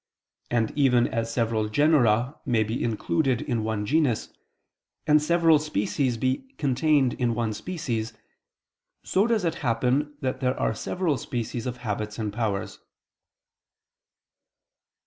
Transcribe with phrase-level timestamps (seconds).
[0.49, 4.29] And even as several genera may be included in one genus,
[5.05, 8.11] and several species be contained in one species;
[9.03, 12.79] so does it happen that there are several species of habits and powers.